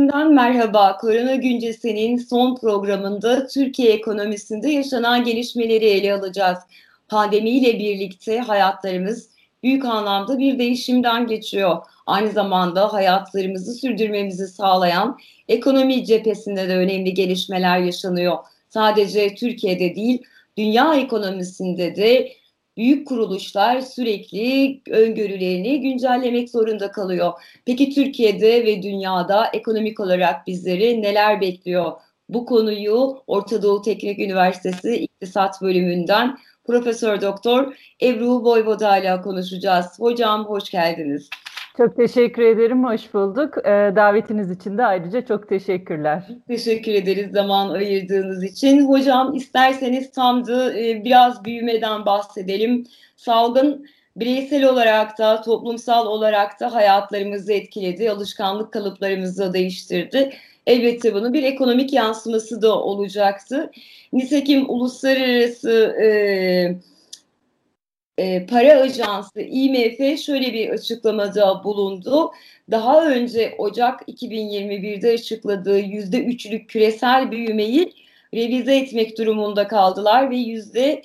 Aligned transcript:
Güncesi'nden 0.00 0.34
merhaba. 0.34 0.96
Korona 0.96 1.34
Güncesi'nin 1.34 2.16
son 2.16 2.56
programında 2.56 3.46
Türkiye 3.46 3.92
ekonomisinde 3.92 4.70
yaşanan 4.70 5.24
gelişmeleri 5.24 5.84
ele 5.84 6.14
alacağız. 6.14 6.58
Pandemiyle 7.08 7.78
birlikte 7.78 8.38
hayatlarımız 8.38 9.28
büyük 9.62 9.84
anlamda 9.84 10.38
bir 10.38 10.58
değişimden 10.58 11.26
geçiyor. 11.26 11.76
Aynı 12.06 12.30
zamanda 12.32 12.92
hayatlarımızı 12.92 13.74
sürdürmemizi 13.74 14.48
sağlayan 14.48 15.18
ekonomi 15.48 16.04
cephesinde 16.04 16.68
de 16.68 16.76
önemli 16.76 17.14
gelişmeler 17.14 17.78
yaşanıyor. 17.78 18.36
Sadece 18.68 19.34
Türkiye'de 19.34 19.94
değil, 19.96 20.22
dünya 20.58 20.94
ekonomisinde 20.94 21.96
de 21.96 22.32
büyük 22.80 23.06
kuruluşlar 23.06 23.80
sürekli 23.80 24.80
öngörülerini 24.90 25.80
güncellemek 25.80 26.50
zorunda 26.50 26.90
kalıyor. 26.90 27.32
Peki 27.66 27.94
Türkiye'de 27.94 28.64
ve 28.66 28.82
dünyada 28.82 29.46
ekonomik 29.52 30.00
olarak 30.00 30.46
bizleri 30.46 31.02
neler 31.02 31.40
bekliyor? 31.40 31.92
Bu 32.28 32.46
konuyu 32.46 33.22
Orta 33.26 33.62
Doğu 33.62 33.82
Teknik 33.82 34.18
Üniversitesi 34.18 34.96
İktisat 34.96 35.62
Bölümünden 35.62 36.38
Profesör 36.66 37.20
Doktor 37.20 37.74
Ebru 38.02 38.44
Voyvoda 38.44 38.98
ile 38.98 39.20
konuşacağız. 39.20 39.86
Hocam 39.98 40.44
hoş 40.44 40.70
geldiniz. 40.70 41.30
Çok 41.80 41.96
teşekkür 41.96 42.42
ederim, 42.42 42.84
hoş 42.84 43.14
bulduk. 43.14 43.58
Ee, 43.58 43.92
davetiniz 43.96 44.50
için 44.50 44.78
de 44.78 44.84
ayrıca 44.84 45.26
çok 45.26 45.48
teşekkürler. 45.48 46.22
Teşekkür 46.48 46.92
ederiz 46.92 47.32
zaman 47.32 47.68
ayırdığınız 47.70 48.44
için. 48.44 48.88
Hocam 48.88 49.34
isterseniz 49.34 50.10
tam 50.10 50.46
da 50.46 50.78
e, 50.78 51.04
biraz 51.04 51.44
büyümeden 51.44 52.06
bahsedelim. 52.06 52.86
Salgın 53.16 53.86
bireysel 54.16 54.64
olarak 54.64 55.18
da 55.18 55.42
toplumsal 55.42 56.06
olarak 56.06 56.60
da 56.60 56.74
hayatlarımızı 56.74 57.52
etkiledi, 57.52 58.10
alışkanlık 58.10 58.72
kalıplarımızı 58.72 59.52
değiştirdi. 59.52 60.32
Elbette 60.66 61.14
bunun 61.14 61.32
bir 61.32 61.42
ekonomik 61.42 61.92
yansıması 61.92 62.62
da 62.62 62.78
olacaktı. 62.78 63.70
Nitekim 64.12 64.70
uluslararası 64.70 65.96
e, 66.02 66.08
e, 68.20 68.46
para 68.46 68.80
ajansı 68.80 69.40
IMF 69.40 70.20
şöyle 70.20 70.52
bir 70.52 70.68
açıklamada 70.68 71.64
bulundu. 71.64 72.32
Daha 72.70 73.06
önce 73.06 73.54
Ocak 73.58 74.08
2021'de 74.08 75.10
açıkladığı 75.10 75.78
yüzde 75.78 76.24
üçlük 76.24 76.68
küresel 76.68 77.30
büyümeyi 77.30 77.92
revize 78.34 78.76
etmek 78.76 79.18
durumunda 79.18 79.68
kaldılar 79.68 80.30
ve 80.30 80.36
yüzde 80.36 81.02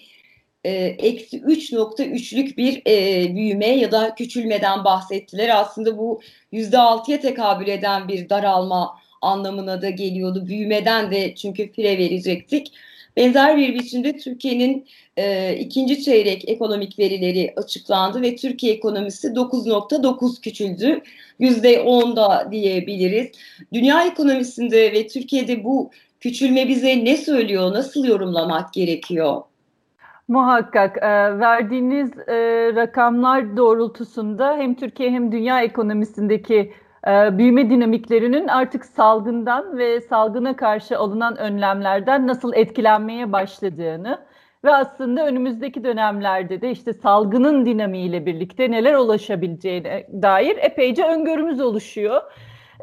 e, 0.63 0.73
eksi 0.85 1.41
3.3'lük 1.41 2.57
bir 2.57 2.81
e, 2.87 3.35
büyüme 3.35 3.67
ya 3.67 3.91
da 3.91 4.15
küçülmeden 4.15 4.83
bahsettiler. 4.83 5.49
Aslında 5.49 5.97
bu 5.97 6.21
yüzde 6.51 6.77
altıya 6.77 7.19
tekabül 7.19 7.67
eden 7.67 8.07
bir 8.07 8.29
daralma 8.29 8.99
anlamına 9.21 9.81
da 9.81 9.89
geliyordu. 9.89 10.47
Büyümeden 10.47 11.11
de 11.11 11.35
çünkü 11.35 11.71
fire 11.71 11.97
verecektik. 11.97 12.71
Benzer 13.17 13.57
bir 13.57 13.73
biçimde 13.73 14.17
Türkiye'nin 14.17 14.87
e, 15.17 15.55
ikinci 15.55 16.03
çeyrek 16.03 16.49
ekonomik 16.49 16.99
verileri 16.99 17.53
açıklandı 17.55 18.21
ve 18.21 18.35
Türkiye 18.35 18.73
ekonomisi 18.73 19.27
9.9 19.27 20.41
küçüldü. 20.41 21.01
%10'da 21.39 22.51
diyebiliriz. 22.51 23.31
Dünya 23.73 24.05
ekonomisinde 24.05 24.93
ve 24.93 25.07
Türkiye'de 25.07 25.63
bu 25.63 25.91
küçülme 26.19 26.67
bize 26.67 27.05
ne 27.05 27.17
söylüyor, 27.17 27.73
nasıl 27.73 28.05
yorumlamak 28.05 28.73
gerekiyor? 28.73 29.41
Muhakkak 30.27 30.97
e, 30.97 31.39
verdiğiniz 31.39 32.11
e, 32.27 32.35
rakamlar 32.75 33.57
doğrultusunda 33.57 34.57
hem 34.57 34.75
Türkiye 34.75 35.11
hem 35.11 35.31
dünya 35.31 35.61
ekonomisindeki 35.61 36.73
büyüme 37.07 37.69
dinamiklerinin 37.69 38.47
artık 38.47 38.85
salgından 38.85 39.77
ve 39.77 40.01
salgına 40.01 40.55
karşı 40.55 40.97
alınan 40.97 41.37
önlemlerden 41.37 42.27
nasıl 42.27 42.53
etkilenmeye 42.53 43.31
başladığını 43.31 44.19
ve 44.65 44.75
aslında 44.75 45.27
önümüzdeki 45.27 45.83
dönemlerde 45.83 46.61
de 46.61 46.71
işte 46.71 46.93
salgının 46.93 47.65
dinamiğiyle 47.65 48.25
birlikte 48.25 48.71
neler 48.71 48.93
ulaşabileceğine 48.93 50.07
dair 50.21 50.57
epeyce 50.57 51.05
öngörümüz 51.05 51.61
oluşuyor. 51.61 52.21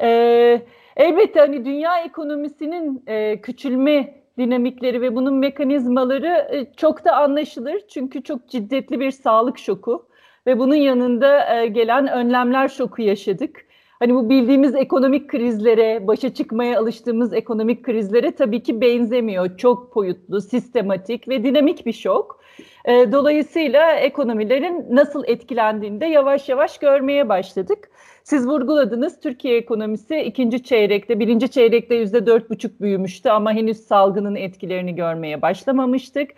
Ee, 0.01 0.61
elbette 0.95 1.39
hani 1.39 1.65
dünya 1.65 1.99
ekonomisinin 1.99 3.03
e, 3.07 3.41
küçülme 3.41 4.23
dinamikleri 4.37 5.01
ve 5.01 5.15
bunun 5.15 5.33
mekanizmaları 5.33 6.47
e, 6.51 6.73
çok 6.77 7.05
da 7.05 7.15
anlaşılır. 7.15 7.81
Çünkü 7.89 8.23
çok 8.23 8.49
ciddetli 8.49 8.99
bir 8.99 9.11
sağlık 9.11 9.59
şoku 9.59 10.07
ve 10.47 10.59
bunun 10.59 10.75
yanında 10.75 11.55
e, 11.55 11.67
gelen 11.67 12.07
önlemler 12.07 12.67
şoku 12.67 13.01
yaşadık. 13.01 13.65
Hani 13.99 14.15
bu 14.15 14.29
bildiğimiz 14.29 14.75
ekonomik 14.75 15.29
krizlere, 15.29 16.07
başa 16.07 16.33
çıkmaya 16.33 16.79
alıştığımız 16.79 17.33
ekonomik 17.33 17.83
krizlere 17.83 18.31
tabii 18.31 18.63
ki 18.63 18.81
benzemiyor. 18.81 19.57
Çok 19.57 19.95
boyutlu, 19.95 20.41
sistematik 20.41 21.27
ve 21.27 21.43
dinamik 21.43 21.85
bir 21.85 21.93
şok. 21.93 22.43
E, 22.85 23.11
dolayısıyla 23.11 23.93
ekonomilerin 23.93 24.85
nasıl 24.89 25.23
etkilendiğini 25.27 26.01
de 26.01 26.05
yavaş 26.05 26.49
yavaş 26.49 26.77
görmeye 26.77 27.29
başladık. 27.29 27.89
Siz 28.23 28.47
vurguladınız 28.47 29.19
Türkiye 29.19 29.57
ekonomisi 29.57 30.17
ikinci 30.17 30.63
çeyrekte, 30.63 31.19
birinci 31.19 31.51
çeyrekte 31.51 31.95
yüzde 31.95 32.25
dört 32.25 32.49
buçuk 32.49 32.81
büyümüştü 32.81 33.29
ama 33.29 33.53
henüz 33.53 33.77
salgının 33.77 34.35
etkilerini 34.35 34.95
görmeye 34.95 35.41
başlamamıştık. 35.41 36.31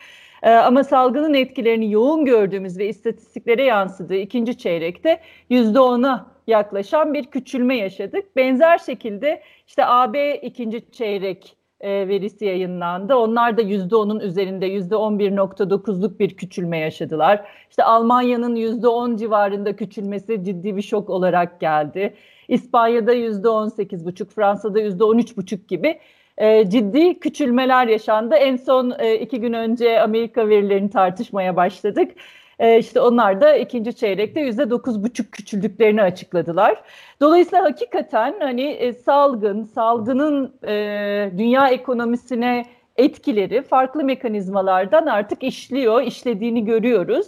Ee, 0.43 0.51
ama 0.51 0.83
salgının 0.83 1.33
etkilerini 1.33 1.91
yoğun 1.91 2.25
gördüğümüz 2.25 2.77
ve 2.79 2.87
istatistiklere 2.87 3.63
yansıdığı 3.63 4.15
ikinci 4.15 4.57
çeyrekte 4.57 5.19
yüzde 5.49 5.79
ona 5.79 6.34
yaklaşan 6.47 7.13
bir 7.13 7.25
küçülme 7.25 7.77
yaşadık. 7.77 8.35
Benzer 8.35 8.77
şekilde 8.77 9.41
işte 9.67 9.85
AB 9.85 10.35
ikinci 10.35 10.91
çeyrek 10.91 11.55
e, 11.81 12.07
verisi 12.07 12.45
yayınlandı. 12.45 13.15
Onlar 13.15 13.57
da 13.57 13.61
yüzde 13.61 13.95
onun 13.95 14.19
üzerinde 14.19 14.65
yüzde 14.65 14.95
on 14.95 15.19
bir 16.19 16.29
küçülme 16.29 16.77
yaşadılar. 16.77 17.45
İşte 17.69 17.83
Almanya'nın 17.83 18.55
yüzde 18.55 18.87
on 18.87 19.15
civarında 19.15 19.75
küçülmesi 19.75 20.43
ciddi 20.43 20.75
bir 20.75 20.81
şok 20.81 21.09
olarak 21.09 21.59
geldi. 21.59 22.13
İspanya'da 22.47 23.13
yüzde 23.13 23.49
on 23.49 23.67
sekiz 23.67 24.05
buçuk, 24.05 24.31
Fransa'da 24.31 24.79
yüzde 24.79 25.03
on 25.03 25.17
üç 25.17 25.37
buçuk 25.37 25.67
gibi 25.67 25.99
e, 26.37 26.69
ciddi 26.69 27.19
küçülmeler 27.19 27.87
yaşandı. 27.87 28.35
En 28.35 28.55
son 28.55 28.93
e, 28.99 29.15
iki 29.15 29.39
gün 29.39 29.53
önce 29.53 30.01
Amerika 30.01 30.49
verilerini 30.49 30.89
tartışmaya 30.89 31.55
başladık. 31.55 32.11
E, 32.59 32.79
işte 32.79 33.01
onlar 33.01 33.41
da 33.41 33.55
ikinci 33.55 33.93
çeyrekte 33.93 34.39
yüzde 34.39 34.69
dokuz 34.69 35.03
buçuk 35.03 35.31
küçüldüklerini 35.31 36.01
açıkladılar. 36.01 36.81
Dolayısıyla 37.21 37.65
hakikaten 37.65 38.35
hani 38.39 38.63
e, 38.63 38.93
salgın, 38.93 39.63
salgının 39.63 40.53
e, 40.67 41.31
dünya 41.37 41.67
ekonomisine 41.67 42.65
etkileri 42.97 43.61
farklı 43.61 44.03
mekanizmalardan 44.03 45.05
artık 45.05 45.43
işliyor, 45.43 46.01
işlediğini 46.01 46.65
görüyoruz. 46.65 47.27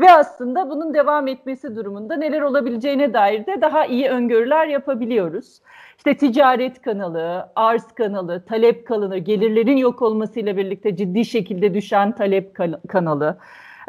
Ve 0.00 0.12
aslında 0.12 0.70
bunun 0.70 0.94
devam 0.94 1.28
etmesi 1.28 1.76
durumunda 1.76 2.16
neler 2.16 2.40
olabileceğine 2.40 3.14
dair 3.14 3.46
de 3.46 3.60
daha 3.60 3.86
iyi 3.86 4.08
öngörüler 4.08 4.66
yapabiliyoruz. 4.66 5.60
İşte 5.96 6.16
ticaret 6.16 6.82
kanalı, 6.82 7.48
arz 7.56 7.92
kanalı, 7.92 8.44
talep 8.44 8.86
kanalı, 8.86 9.18
gelirlerin 9.18 9.76
yok 9.76 10.02
olmasıyla 10.02 10.56
birlikte 10.56 10.96
ciddi 10.96 11.24
şekilde 11.24 11.74
düşen 11.74 12.12
talep 12.12 12.56
kanalı, 12.88 13.38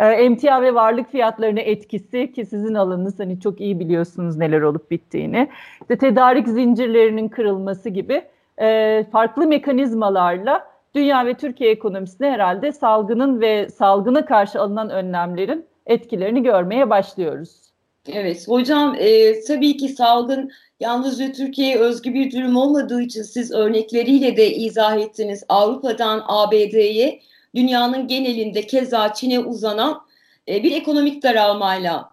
emtia 0.06 0.62
ve 0.62 0.76
varlık 0.76 1.12
fiyatlarına 1.12 1.60
etkisi 1.60 2.32
ki 2.34 2.46
sizin 2.46 2.74
alanınız 2.74 3.20
hani 3.20 3.40
çok 3.40 3.62
iyi 3.62 3.80
biliyorsunuz 3.80 4.38
neler 4.38 4.62
olup 4.62 4.92
bittiğini. 4.92 5.50
İşte 5.82 5.98
tedarik 5.98 6.48
zincirlerinin 6.48 7.30
kırılması 7.30 7.90
gibi 7.90 8.22
e, 8.62 9.06
farklı 9.12 9.48
mekanizmalarla 9.48 10.68
dünya 10.96 11.26
ve 11.26 11.34
Türkiye 11.34 11.72
ekonomisine 11.72 12.32
herhalde 12.32 12.72
salgının 12.72 13.42
ve 13.42 13.70
salgına 13.70 14.26
karşı 14.26 14.62
alınan 14.62 14.90
önlemlerin 14.90 15.66
etkilerini 15.86 16.44
görmeye 16.44 16.90
başlıyoruz. 16.90 17.70
Evet 18.14 18.48
hocam 18.48 18.96
e, 19.00 19.42
tabii 19.42 19.78
ki 19.78 19.90
salgın 19.90 20.52
yalnızca 20.80 21.32
Türkiye'ye 21.32 21.78
özgü 21.78 22.14
bir 22.14 22.32
durum 22.32 22.56
olmadığı 22.56 23.02
için 23.02 23.24
siz 23.24 23.52
örnekleriyle 23.52 24.38
de 24.38 24.56
izah 24.56 24.98
ettiniz. 24.98 25.44
Avrupa'dan 25.50 26.24
ABD'ye 26.28 27.20
dünyanın 27.56 28.08
genelinde 28.08 28.68
keza 28.68 29.14
Çin'e 29.14 29.40
uzanan 29.40 30.02
e, 30.48 30.64
bir 30.64 30.72
ekonomik 30.72 31.24
daralmayla 31.24 32.10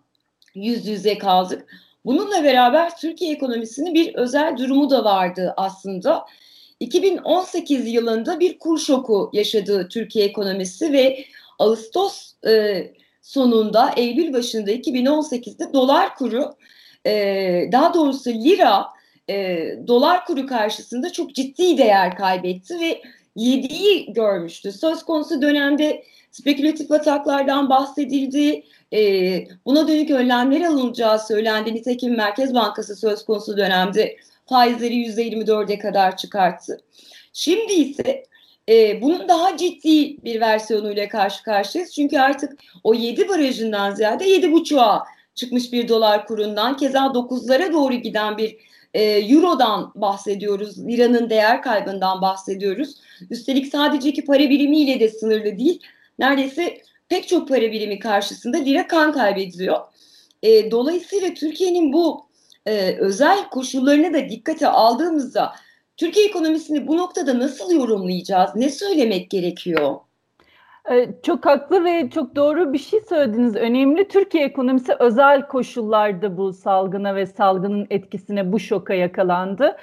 yüz 0.54 0.86
yüze 0.86 1.18
kaldık. 1.18 1.66
Bununla 2.04 2.44
beraber 2.44 2.96
Türkiye 2.96 3.32
ekonomisinin 3.32 3.94
bir 3.94 4.14
özel 4.14 4.56
durumu 4.56 4.90
da 4.90 5.04
vardı 5.04 5.54
aslında. 5.56 6.24
2018 6.80 7.92
yılında 7.92 8.40
bir 8.40 8.58
kur 8.58 8.78
şoku 8.78 9.30
yaşadı 9.32 9.88
Türkiye 9.88 10.24
ekonomisi 10.24 10.92
ve 10.92 11.24
Ağustos 11.58 12.32
e, 12.46 12.82
sonunda 13.22 13.92
Eylül 13.96 14.32
başında 14.32 14.72
2018'de 14.72 15.72
dolar 15.72 16.14
kuru 16.14 16.54
e, 17.06 17.12
daha 17.72 17.94
doğrusu 17.94 18.30
lira 18.30 18.96
dolar 19.86 20.24
kuru 20.24 20.46
karşısında 20.46 21.12
çok 21.12 21.34
ciddi 21.34 21.78
değer 21.78 22.16
kaybetti 22.16 22.80
ve 22.80 23.02
yediği 23.36 24.12
görmüştü. 24.12 24.72
Söz 24.72 25.02
konusu 25.02 25.42
dönemde 25.42 26.04
spekülatif 26.30 26.92
ataklardan 26.92 27.70
bahsedildi. 27.70 28.62
E, 28.92 29.00
buna 29.66 29.88
dönük 29.88 30.10
önlemler 30.10 30.60
alınacağı 30.60 31.18
söylendi. 31.18 31.74
Nitekim 31.74 32.16
Merkez 32.16 32.54
Bankası 32.54 32.96
söz 32.96 33.24
konusu 33.24 33.56
dönemde 33.56 34.16
faizleri 34.46 34.94
%24'e 34.94 35.78
kadar 35.78 36.16
çıkarttı. 36.16 36.80
Şimdi 37.32 37.72
ise 37.72 38.24
e, 38.68 39.02
bunun 39.02 39.28
daha 39.28 39.56
ciddi 39.56 40.24
bir 40.24 40.40
versiyonuyla 40.40 41.08
karşı 41.08 41.42
karşıyayız. 41.42 41.94
Çünkü 41.94 42.18
artık 42.18 42.60
o 42.84 42.94
7 42.94 43.28
barajından 43.28 43.90
ziyade 43.90 44.24
7,5'a 44.24 45.04
çıkmış 45.34 45.72
bir 45.72 45.88
dolar 45.88 46.26
kurundan 46.26 46.76
keza 46.76 46.98
9'lara 46.98 47.72
doğru 47.72 47.94
giden 47.94 48.38
bir 48.38 48.56
e, 48.96 49.02
Euro'dan 49.02 49.93
bahsediyoruz. 49.94 50.87
Liranın 50.87 51.31
değer 51.31 51.62
kaybından 51.62 52.20
bahsediyoruz. 52.22 52.94
Üstelik 53.31 53.66
sadece 53.66 54.08
iki 54.08 54.25
para 54.25 54.50
birimiyle 54.50 55.00
de 55.00 55.08
sınırlı 55.08 55.58
değil. 55.58 55.81
Neredeyse 56.19 56.78
pek 57.08 57.28
çok 57.28 57.48
para 57.48 57.72
birimi 57.72 57.98
karşısında 57.98 58.56
lira 58.56 58.87
kan 58.87 59.12
kaybediyor. 59.12 59.81
E, 60.43 60.70
dolayısıyla 60.70 61.34
Türkiye'nin 61.34 61.93
bu 61.93 62.26
e, 62.66 62.96
özel 62.96 63.48
koşullarını 63.50 64.14
da 64.14 64.28
dikkate 64.28 64.69
aldığımızda 64.69 65.52
Türkiye 65.96 66.26
ekonomisini 66.26 66.87
bu 66.87 66.96
noktada 66.96 67.38
nasıl 67.38 67.70
yorumlayacağız? 67.70 68.50
Ne 68.54 68.70
söylemek 68.70 69.31
gerekiyor? 69.31 69.94
Ee, 70.90 71.08
çok 71.22 71.46
haklı 71.46 71.84
ve 71.84 72.10
çok 72.10 72.36
doğru 72.36 72.72
bir 72.72 72.78
şey 72.78 73.00
söylediniz. 73.00 73.56
Önemli 73.56 74.08
Türkiye 74.08 74.44
ekonomisi 74.44 74.92
özel 74.98 75.48
koşullarda 75.48 76.36
bu 76.36 76.52
salgına 76.52 77.14
ve 77.14 77.26
salgının 77.26 77.86
etkisine 77.90 78.52
bu 78.52 78.60
şoka 78.60 78.94
yakalandı. 78.94 79.76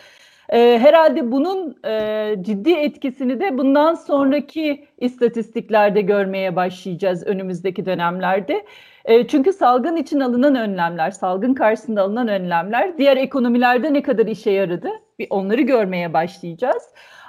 Ee, 0.49 0.79
herhalde 0.81 1.31
bunun 1.31 1.75
e, 1.85 2.35
ciddi 2.41 2.71
etkisini 2.71 3.39
de 3.39 3.57
bundan 3.57 3.93
sonraki 3.93 4.87
istatistiklerde 4.97 6.01
görmeye 6.01 6.55
başlayacağız 6.55 7.27
önümüzdeki 7.27 7.85
dönemlerde. 7.85 8.65
E, 9.05 9.27
çünkü 9.27 9.53
salgın 9.53 9.95
için 9.95 10.19
alınan 10.19 10.55
önlemler, 10.55 11.11
salgın 11.11 11.53
karşısında 11.53 12.01
alınan 12.01 12.27
önlemler 12.27 12.97
diğer 12.97 13.17
ekonomilerde 13.17 13.93
ne 13.93 14.01
kadar 14.01 14.25
işe 14.25 14.51
yaradı? 14.51 14.89
Onları 15.29 15.61
görmeye 15.61 16.13
başlayacağız. 16.13 16.83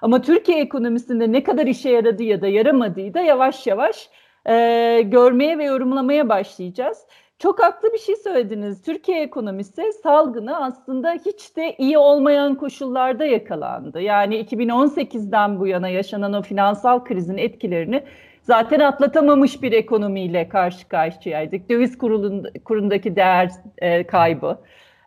Ama 0.05 0.23
Türkiye 0.23 0.61
ekonomisinde 0.61 1.33
ne 1.33 1.43
kadar 1.43 1.67
işe 1.67 1.91
yaradı 1.91 2.23
ya 2.23 2.41
da 2.41 2.49
yaramadığı 2.49 3.15
da 3.15 3.21
yavaş 3.21 3.67
yavaş 3.67 4.11
e, 4.49 4.53
görmeye 5.05 5.59
ve 5.59 5.65
yorumlamaya 5.65 6.29
başlayacağız. 6.29 7.07
Çok 7.39 7.63
haklı 7.63 7.93
bir 7.93 7.99
şey 7.99 8.17
söylediniz. 8.17 8.83
Türkiye 8.83 9.23
ekonomisi 9.23 9.93
salgını 10.03 10.65
aslında 10.65 11.13
hiç 11.27 11.57
de 11.57 11.75
iyi 11.79 11.99
olmayan 11.99 12.55
koşullarda 12.55 13.25
yakalandı. 13.25 14.01
Yani 14.01 14.37
2018'den 14.45 15.61
bu 15.61 15.67
yana 15.67 15.89
yaşanan 15.89 16.33
o 16.33 16.43
finansal 16.43 17.05
krizin 17.05 17.37
etkilerini 17.37 18.03
zaten 18.43 18.81
atlatamamış 18.81 19.63
bir 19.63 19.73
ekonomiyle 19.73 20.49
karşı 20.49 20.89
karşıyaydık. 20.89 21.69
Döviz 21.71 21.99
kurundaki 22.65 23.17
değer 23.17 23.51
e, 23.79 24.07
kaybı, 24.07 24.59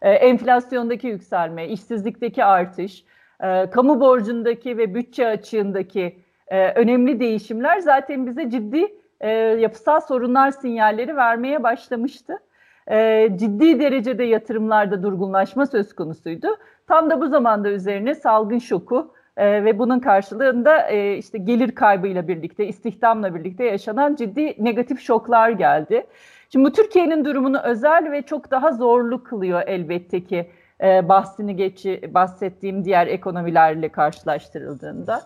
e, 0.02 0.10
enflasyondaki 0.10 1.08
yükselme, 1.08 1.68
işsizlikteki 1.68 2.44
artış, 2.44 3.04
e, 3.44 3.70
kamu 3.70 4.00
borcundaki 4.00 4.78
ve 4.78 4.96
bütçe 4.96 5.28
açığındaki 5.28 6.16
e, 6.48 6.72
önemli 6.72 7.20
değişimler 7.20 7.80
zaten 7.80 8.28
bize 8.28 8.50
ciddi 8.50 8.88
e, 9.22 9.30
yapısal 9.32 10.00
sorunlar 10.00 10.52
sinyalleri 10.52 11.16
vermeye 11.16 11.64
başlamıştı. 11.64 12.40
E, 12.88 13.30
ciddi 13.36 13.80
derecede 13.80 14.24
yatırımlarda 14.24 15.04
durgunlaşma 15.04 15.66
söz 15.66 15.94
konusuydu. 15.96 16.48
Tam 16.88 17.10
da 17.10 17.22
bu 17.22 17.28
zamanda 17.28 17.70
üzerine 17.70 18.16
salgın 18.16 18.60
şoku 18.60 19.14
e, 19.38 19.66
ve 19.66 19.80
bunun 19.80 20.00
karşılığında 20.00 20.88
e, 20.88 21.18
işte 21.18 21.38
gelir 21.38 21.72
kaybıyla 21.72 22.28
birlikte, 22.28 22.68
istihdamla 22.68 23.36
birlikte 23.36 23.64
yaşanan 23.64 24.16
ciddi 24.16 24.56
negatif 24.60 25.02
şoklar 25.02 25.50
geldi. 25.50 26.06
Şimdi 26.50 26.66
bu 26.66 26.72
Türkiye'nin 26.72 27.26
durumunu 27.26 27.60
özel 27.60 28.12
ve 28.12 28.22
çok 28.22 28.52
daha 28.52 28.72
zorlu 28.72 29.24
kılıyor 29.24 29.64
elbette 29.66 30.24
ki 30.24 30.50
e, 30.84 31.10
bahsini 31.10 31.56
geçi, 31.56 32.02
bahsettiğim 32.14 32.86
diğer 32.86 33.08
ekonomilerle 33.08 33.90
karşılaştırıldığında. 33.90 35.22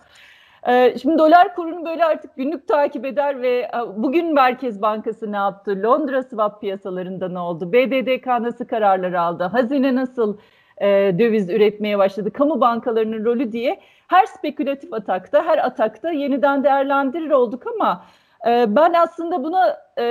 E, 0.67 0.97
şimdi 1.01 1.17
dolar 1.17 1.55
kurunu 1.55 1.85
böyle 1.85 2.05
artık 2.05 2.35
günlük 2.35 2.67
takip 2.67 3.05
eder 3.05 3.41
ve 3.41 3.59
e, 3.59 3.71
bugün 3.95 4.33
Merkez 4.33 4.81
Bankası 4.81 5.31
ne 5.31 5.35
yaptı? 5.35 5.79
Londra 5.83 6.23
swap 6.23 6.61
piyasalarında 6.61 7.29
ne 7.29 7.39
oldu? 7.39 7.73
BDDK 7.73 8.27
nasıl 8.27 8.65
kararlar 8.65 9.13
aldı? 9.13 9.43
Hazine 9.43 9.95
nasıl 9.95 10.37
e, 10.77 10.87
döviz 11.19 11.49
üretmeye 11.49 11.97
başladı? 11.97 12.33
Kamu 12.33 12.61
bankalarının 12.61 13.25
rolü 13.25 13.51
diye 13.51 13.79
her 14.07 14.25
spekülatif 14.25 14.93
atakta, 14.93 15.45
her 15.45 15.57
atakta 15.57 16.11
yeniden 16.11 16.63
değerlendirir 16.63 17.31
olduk 17.31 17.63
ama 17.67 18.05
e, 18.47 18.75
ben 18.75 18.93
aslında 18.93 19.43
buna 19.43 19.77
e, 19.99 20.05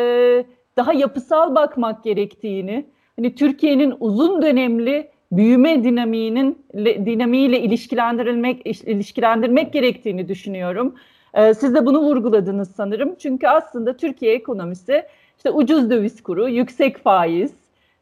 daha 0.77 0.93
yapısal 0.93 1.55
bakmak 1.55 2.05
gerektiğini, 2.05 2.87
hani 3.17 3.35
Türkiye'nin 3.35 3.95
uzun 4.01 4.43
dönemli 4.43 5.11
büyüme 5.33 5.85
dinamiğinin 5.85 6.59
dinamiğiyle 6.77 7.61
ilişkilendirilmek 7.61 8.67
ilişkilendirmek 8.67 9.73
gerektiğini 9.73 10.29
düşünüyorum. 10.29 10.95
Ee, 11.35 11.55
siz 11.55 11.75
de 11.75 11.87
bunu 11.87 11.99
vurguladınız 11.99 12.75
sanırım. 12.77 13.15
Çünkü 13.15 13.47
aslında 13.47 13.97
Türkiye 13.97 14.35
ekonomisi 14.35 15.03
işte 15.37 15.51
ucuz 15.51 15.91
döviz 15.91 16.23
kuru, 16.23 16.49
yüksek 16.49 16.99
faiz 16.99 17.53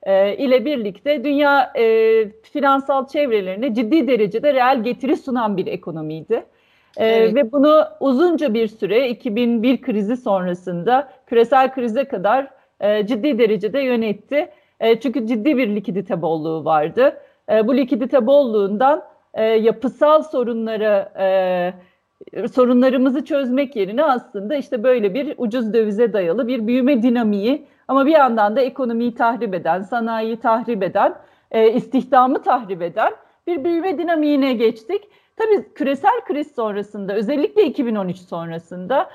e, 0.02 0.36
ile 0.36 0.64
birlikte 0.64 1.24
dünya 1.24 1.72
e, 1.76 1.84
finansal 2.42 3.08
çevrelerine 3.08 3.74
ciddi 3.74 4.08
derecede 4.08 4.54
reel 4.54 4.82
getiri 4.84 5.16
sunan 5.16 5.56
bir 5.56 5.66
ekonomiydi. 5.66 6.44
E, 6.96 7.06
evet. 7.06 7.34
Ve 7.34 7.52
bunu 7.52 7.84
uzunca 8.00 8.54
bir 8.54 8.68
süre 8.68 9.08
2001 9.08 9.82
krizi 9.82 10.16
sonrasında 10.16 11.12
küresel 11.26 11.74
krize 11.74 12.04
kadar 12.04 12.46
e, 12.80 13.06
ciddi 13.06 13.38
derecede 13.38 13.80
yönetti. 13.80 14.48
E, 14.80 15.00
çünkü 15.00 15.26
ciddi 15.26 15.56
bir 15.56 15.76
likidite 15.76 16.22
bolluğu 16.22 16.64
vardı. 16.64 17.20
E, 17.50 17.66
bu 17.66 17.76
likidite 17.76 18.26
bolluğundan 18.26 19.04
e, 19.34 19.44
yapısal 19.44 20.22
sorunları 20.22 21.08
e, 21.18 22.48
sorunlarımızı 22.48 23.24
çözmek 23.24 23.76
yerine 23.76 24.04
aslında 24.04 24.56
işte 24.56 24.82
böyle 24.82 25.14
bir 25.14 25.34
ucuz 25.38 25.74
dövize 25.74 26.12
dayalı 26.12 26.48
bir 26.48 26.66
büyüme 26.66 27.02
dinamiği 27.02 27.66
ama 27.88 28.06
bir 28.06 28.10
yandan 28.10 28.56
da 28.56 28.60
ekonomiyi 28.60 29.14
tahrip 29.14 29.54
eden, 29.54 29.82
sanayiyi 29.82 30.36
tahrip 30.36 30.82
eden, 30.82 31.14
istihdamı 31.74 32.42
tahrip 32.42 32.82
eden 32.82 33.12
bir 33.46 33.64
büyüme 33.64 33.98
dinamiğine 33.98 34.52
geçtik. 34.52 35.02
Tabii 35.36 35.74
küresel 35.74 36.20
kriz 36.26 36.54
sonrasında 36.54 37.14
özellikle 37.14 37.64
2013 37.64 38.18
sonrasında 38.18 39.10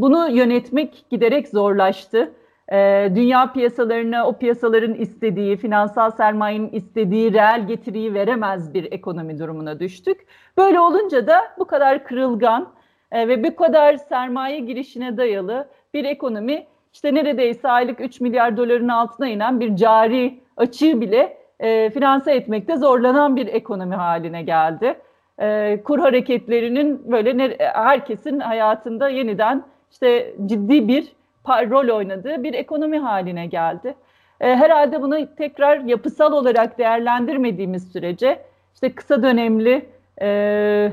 bunu 0.00 0.30
yönetmek 0.30 1.04
giderek 1.10 1.48
zorlaştı 1.48 2.32
e, 2.72 3.10
dünya 3.14 3.52
piyasalarına 3.52 4.26
o 4.26 4.32
piyasaların 4.32 4.94
istediği, 4.94 5.56
finansal 5.56 6.10
sermayenin 6.10 6.70
istediği 6.72 7.32
reel 7.32 7.66
getiriyi 7.66 8.14
veremez 8.14 8.74
bir 8.74 8.92
ekonomi 8.92 9.38
durumuna 9.38 9.80
düştük. 9.80 10.26
Böyle 10.56 10.80
olunca 10.80 11.26
da 11.26 11.40
bu 11.58 11.64
kadar 11.64 12.04
kırılgan 12.04 12.68
e, 13.12 13.28
ve 13.28 13.44
bu 13.44 13.56
kadar 13.56 13.96
sermaye 13.96 14.60
girişine 14.60 15.16
dayalı 15.16 15.68
bir 15.94 16.04
ekonomi 16.04 16.66
işte 16.92 17.14
neredeyse 17.14 17.68
aylık 17.68 18.00
3 18.00 18.20
milyar 18.20 18.56
doların 18.56 18.88
altına 18.88 19.28
inen 19.28 19.60
bir 19.60 19.76
cari 19.76 20.40
açığı 20.56 21.00
bile 21.00 21.38
e, 21.60 21.90
finanse 21.90 22.32
etmekte 22.32 22.76
zorlanan 22.76 23.36
bir 23.36 23.46
ekonomi 23.46 23.94
haline 23.94 24.42
geldi. 24.42 24.94
E, 25.40 25.80
kur 25.84 25.98
hareketlerinin 25.98 27.12
böyle 27.12 27.56
herkesin 27.58 28.40
hayatında 28.40 29.08
yeniden 29.08 29.64
işte 29.90 30.34
ciddi 30.46 30.88
bir 30.88 31.12
rol 31.48 31.96
oynadığı 31.96 32.42
bir 32.42 32.54
ekonomi 32.54 32.98
haline 32.98 33.46
geldi. 33.46 33.94
E, 34.40 34.56
herhalde 34.56 35.02
bunu 35.02 35.34
tekrar 35.36 35.80
yapısal 35.80 36.32
olarak 36.32 36.78
değerlendirmediğimiz 36.78 37.92
sürece 37.92 38.38
işte 38.74 38.94
kısa 38.94 39.22
dönemli 39.22 39.86
e, 40.20 40.92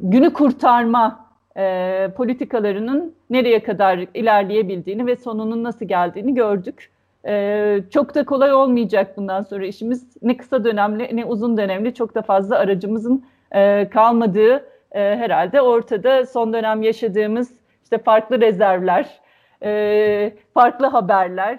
günü 0.00 0.32
kurtarma 0.32 1.26
e, 1.56 2.08
politikalarının 2.16 3.14
nereye 3.30 3.62
kadar 3.62 4.06
ilerleyebildiğini 4.14 5.06
ve 5.06 5.16
sonunun 5.16 5.64
nasıl 5.64 5.86
geldiğini 5.86 6.34
gördük. 6.34 6.90
E, 7.26 7.78
çok 7.90 8.14
da 8.14 8.24
kolay 8.24 8.54
olmayacak 8.54 9.16
bundan 9.16 9.42
sonra 9.42 9.66
işimiz. 9.66 10.16
Ne 10.22 10.36
kısa 10.36 10.64
dönemli 10.64 11.16
ne 11.16 11.24
uzun 11.24 11.56
dönemli 11.56 11.94
çok 11.94 12.14
da 12.14 12.22
fazla 12.22 12.58
aracımızın 12.58 13.24
e, 13.52 13.88
kalmadığı 13.88 14.54
e, 14.92 15.00
herhalde 15.00 15.60
ortada 15.60 16.26
son 16.26 16.52
dönem 16.52 16.82
yaşadığımız 16.82 17.50
işte 17.82 17.98
farklı 17.98 18.40
rezervler, 18.40 19.20
e, 19.66 20.32
farklı 20.54 20.86
haberler, 20.86 21.58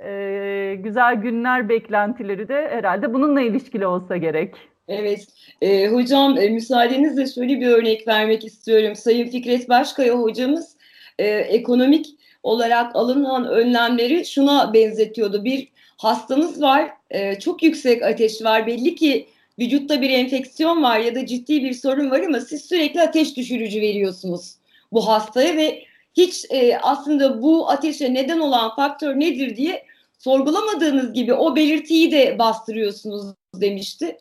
e, 0.00 0.74
güzel 0.74 1.14
günler 1.14 1.68
beklentileri 1.68 2.48
de 2.48 2.68
herhalde 2.70 3.14
bununla 3.14 3.40
ilişkili 3.40 3.86
olsa 3.86 4.16
gerek. 4.16 4.54
Evet, 4.88 5.26
e, 5.62 5.88
hocam 5.88 6.38
e, 6.38 6.48
müsaadenizle 6.48 7.26
şöyle 7.26 7.60
bir 7.60 7.66
örnek 7.66 8.08
vermek 8.08 8.44
istiyorum. 8.44 8.96
Sayın 8.96 9.28
Fikret 9.28 9.68
Başkaya 9.68 10.14
hocamız 10.14 10.76
e, 11.18 11.26
ekonomik 11.28 12.06
olarak 12.42 12.96
alınan 12.96 13.48
önlemleri 13.48 14.24
şuna 14.26 14.74
benzetiyordu. 14.74 15.44
Bir 15.44 15.68
hastanız 15.96 16.62
var, 16.62 16.90
e, 17.10 17.38
çok 17.38 17.62
yüksek 17.62 18.02
ateş 18.02 18.42
var, 18.44 18.66
belli 18.66 18.94
ki 18.94 19.26
vücutta 19.58 20.02
bir 20.02 20.10
enfeksiyon 20.10 20.82
var 20.82 20.98
ya 20.98 21.14
da 21.14 21.26
ciddi 21.26 21.62
bir 21.62 21.72
sorun 21.72 22.10
var 22.10 22.20
ama 22.20 22.40
siz 22.40 22.64
sürekli 22.64 23.02
ateş 23.02 23.36
düşürücü 23.36 23.80
veriyorsunuz 23.80 24.54
bu 24.92 25.08
hastaya 25.08 25.56
ve 25.56 25.82
hiç 26.16 26.44
e, 26.50 26.78
aslında 26.78 27.42
bu 27.42 27.70
ateşe 27.70 28.14
neden 28.14 28.38
olan 28.38 28.76
faktör 28.76 29.20
nedir 29.20 29.56
diye 29.56 29.86
sorgulamadığınız 30.18 31.12
gibi 31.12 31.34
o 31.34 31.56
belirtiyi 31.56 32.12
de 32.12 32.38
bastırıyorsunuz 32.38 33.34
demişti. 33.54 34.18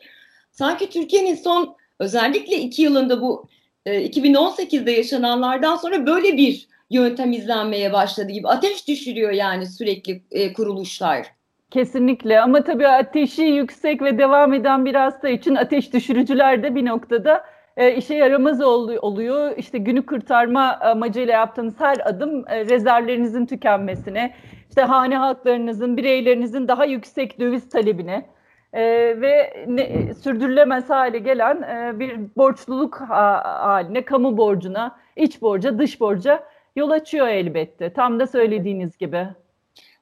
sanki 0.52 0.90
Türkiye'nin 0.90 1.36
son 1.36 1.76
özellikle 2.00 2.58
iki 2.58 2.82
yılında 2.82 3.22
bu 3.22 3.48
e, 3.86 4.06
2018'de 4.08 4.92
yaşananlardan 4.92 5.76
sonra 5.76 6.06
böyle 6.06 6.38
bir 6.38 6.68
yöntem 6.90 7.32
izlenmeye 7.32 7.94
başladı 7.94 8.32
gibi. 8.32 8.48
Ateş 8.48 8.88
düşürüyor 8.88 9.32
yani 9.32 9.66
sürekli 9.66 10.22
e, 10.32 10.54
kuruluşlar. 10.54 11.26
Kesinlikle 11.72 12.42
ama 12.42 12.64
tabii 12.64 12.88
ateşi 12.88 13.42
yüksek 13.42 14.02
ve 14.02 14.18
devam 14.18 14.54
eden 14.54 14.86
bir 14.86 14.96
hasta 14.96 15.30
için 15.30 15.56
ateş 15.56 15.94
düşürücüler 15.94 16.64
de 16.64 16.76
bir 16.76 16.86
noktada 16.86 17.44
e, 17.78 17.96
işe 17.96 18.16
yaramaz 18.16 18.62
ol, 18.62 18.90
oluyor. 19.02 19.58
İşte 19.58 19.78
günü 19.78 20.06
kurtarma 20.06 20.74
amacıyla 20.74 21.34
yaptığınız 21.34 21.80
her 21.80 21.98
adım 22.06 22.48
e, 22.48 22.66
rezervlerinizin 22.66 23.46
tükenmesine, 23.46 24.36
işte 24.70 24.82
hane 24.82 25.18
halklarınızın, 25.18 25.98
bireylerinizin 25.98 26.68
daha 26.68 26.86
yüksek 26.86 27.40
döviz 27.40 27.70
talebine 27.70 28.26
e, 28.74 28.82
ve 29.22 29.66
ne, 29.68 30.14
sürdürülemez 30.14 30.90
hale 30.90 31.20
gelen 31.20 31.62
e, 31.62 32.00
bir 32.00 32.20
borçluluk 32.38 33.02
haline, 33.02 34.06
kamu 34.06 34.38
borcuna, 34.38 35.00
iç 35.16 35.42
borca, 35.42 35.80
dış 35.80 36.00
borca 36.02 36.44
yol 36.76 36.90
açıyor 36.90 37.28
elbette. 37.28 37.94
Tam 37.94 38.20
da 38.20 38.28
söylediğiniz 38.28 38.98
gibi. 38.98 39.28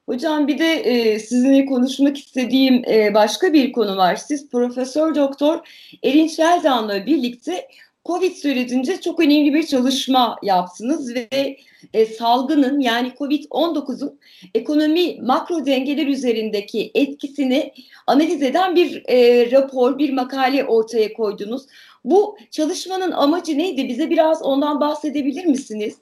Hocam 0.06 0.48
bir 0.48 0.58
de 0.58 0.72
e, 0.72 1.18
sizinle 1.18 1.66
konuşmak 1.66 2.18
istediğim 2.18 2.82
e, 2.88 3.14
başka 3.14 3.52
bir 3.52 3.72
konu 3.72 3.96
var. 3.96 4.16
Siz 4.16 4.50
Profesör 4.50 5.14
Doktor 5.14 5.60
Erinç 6.02 6.38
Veldan'la 6.38 7.06
birlikte 7.06 7.68
Covid 8.06 8.32
sürecince 8.32 9.00
çok 9.00 9.20
önemli 9.20 9.54
bir 9.54 9.66
çalışma 9.66 10.36
yaptınız 10.42 11.14
ve 11.14 11.56
e, 11.94 12.06
salgının 12.06 12.80
yani 12.80 13.12
Covid-19'un 13.18 14.20
ekonomi 14.54 15.20
makro 15.20 15.66
dengeler 15.66 16.06
üzerindeki 16.06 16.90
etkisini 16.94 17.72
analiz 18.06 18.42
eden 18.42 18.76
bir 18.76 19.02
e, 19.08 19.50
rapor, 19.50 19.98
bir 19.98 20.12
makale 20.12 20.64
ortaya 20.64 21.12
koydunuz. 21.12 21.62
Bu 22.04 22.38
çalışmanın 22.50 23.12
amacı 23.12 23.58
neydi? 23.58 23.88
Bize 23.88 24.10
biraz 24.10 24.42
ondan 24.42 24.80
bahsedebilir 24.80 25.44
misiniz? 25.44 25.96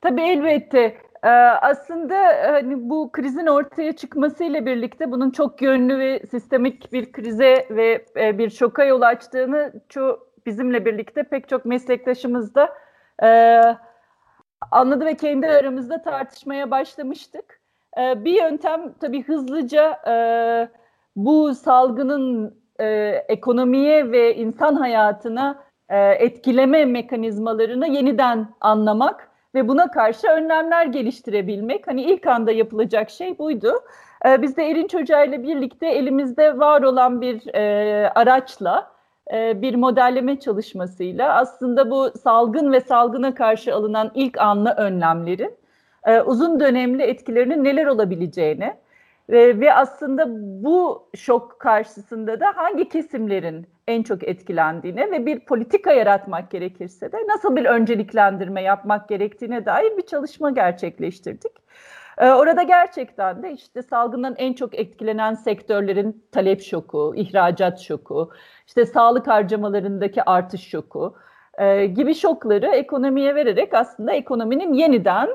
Tabii 0.00 0.22
elbette. 0.22 1.03
Ee, 1.24 1.28
aslında 1.62 2.16
hani 2.52 2.90
bu 2.90 3.12
krizin 3.12 3.46
ortaya 3.46 3.96
çıkmasıyla 3.96 4.66
birlikte 4.66 5.10
bunun 5.12 5.30
çok 5.30 5.62
yönlü 5.62 5.98
ve 5.98 6.26
sistemik 6.30 6.92
bir 6.92 7.12
krize 7.12 7.66
ve 7.70 8.04
e, 8.16 8.38
bir 8.38 8.50
şoka 8.50 8.84
yol 8.84 9.02
açtığını 9.02 9.72
çoğu 9.88 10.28
bizimle 10.46 10.84
birlikte 10.84 11.22
pek 11.22 11.48
çok 11.48 11.64
meslektaşımız 11.64 12.54
da 12.54 12.72
e, 13.22 13.60
anladı 14.70 15.04
ve 15.04 15.16
kendi 15.16 15.48
aramızda 15.48 16.02
tartışmaya 16.02 16.70
başlamıştık. 16.70 17.60
E, 17.98 18.24
bir 18.24 18.42
yöntem 18.42 18.92
tabii 19.00 19.22
hızlıca 19.22 20.00
e, 20.06 20.14
bu 21.16 21.54
salgının 21.54 22.54
e, 22.80 22.86
ekonomiye 23.28 24.12
ve 24.12 24.34
insan 24.34 24.74
hayatına 24.74 25.62
e, 25.88 25.98
etkileme 25.98 26.84
mekanizmalarını 26.84 27.86
yeniden 27.86 28.48
anlamak 28.60 29.33
ve 29.54 29.68
buna 29.68 29.90
karşı 29.90 30.28
önlemler 30.28 30.86
geliştirebilmek. 30.86 31.86
Hani 31.88 32.02
ilk 32.02 32.26
anda 32.26 32.52
yapılacak 32.52 33.10
şey 33.10 33.38
buydu. 33.38 33.72
Ee, 34.26 34.42
biz 34.42 34.56
de 34.56 34.70
Erinç 34.70 34.94
Hoca 34.94 35.24
ile 35.24 35.42
birlikte 35.42 35.86
elimizde 35.86 36.58
var 36.58 36.82
olan 36.82 37.20
bir 37.20 37.54
e, 37.54 38.10
araçla, 38.14 38.90
e, 39.32 39.62
bir 39.62 39.74
modelleme 39.74 40.40
çalışmasıyla 40.40 41.34
aslında 41.34 41.90
bu 41.90 42.10
salgın 42.22 42.72
ve 42.72 42.80
salgına 42.80 43.34
karşı 43.34 43.74
alınan 43.74 44.10
ilk 44.14 44.38
anlı 44.38 44.70
önlemlerin 44.70 45.56
e, 46.04 46.20
uzun 46.20 46.60
dönemli 46.60 47.02
etkilerinin 47.02 47.64
neler 47.64 47.86
olabileceğini 47.86 48.74
e, 49.28 49.60
ve 49.60 49.74
aslında 49.74 50.26
bu 50.64 51.08
şok 51.16 51.60
karşısında 51.60 52.40
da 52.40 52.46
hangi 52.56 52.88
kesimlerin 52.88 53.66
en 53.88 54.02
çok 54.02 54.28
etkilendiğine 54.28 55.10
ve 55.10 55.26
bir 55.26 55.40
politika 55.40 55.92
yaratmak 55.92 56.50
gerekirse 56.50 57.12
de 57.12 57.16
nasıl 57.28 57.56
bir 57.56 57.64
önceliklendirme 57.64 58.62
yapmak 58.62 59.08
gerektiğine 59.08 59.66
dair 59.66 59.96
bir 59.96 60.06
çalışma 60.06 60.50
gerçekleştirdik. 60.50 61.52
Ee, 62.18 62.30
orada 62.30 62.62
gerçekten 62.62 63.42
de 63.42 63.52
işte 63.52 63.82
salgından 63.82 64.34
en 64.38 64.52
çok 64.52 64.74
etkilenen 64.74 65.34
sektörlerin 65.34 66.24
talep 66.32 66.62
şoku, 66.62 67.12
ihracat 67.16 67.80
şoku, 67.80 68.30
işte 68.66 68.86
sağlık 68.86 69.26
harcamalarındaki 69.26 70.22
artış 70.22 70.68
şoku 70.68 71.16
e, 71.58 71.86
gibi 71.86 72.14
şokları 72.14 72.66
ekonomiye 72.66 73.34
vererek 73.34 73.74
aslında 73.74 74.12
ekonominin 74.12 74.72
yeniden 74.72 75.28